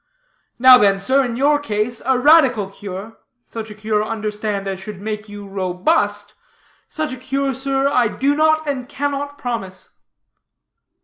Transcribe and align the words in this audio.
Now 0.57 0.79
then, 0.79 0.97
sir, 0.97 1.23
in 1.23 1.35
your 1.35 1.59
case, 1.59 2.01
a 2.07 2.17
radical 2.17 2.71
cure 2.71 3.19
such 3.45 3.69
a 3.69 3.75
cure, 3.75 4.03
understand, 4.03 4.67
as 4.67 4.79
should 4.79 4.99
make 4.99 5.29
you 5.29 5.47
robust 5.47 6.33
such 6.89 7.13
a 7.13 7.17
cure, 7.17 7.53
sir, 7.53 7.87
I 7.87 8.07
do 8.07 8.33
not 8.35 8.67
and 8.67 8.89
cannot 8.89 9.37
promise." 9.37 9.89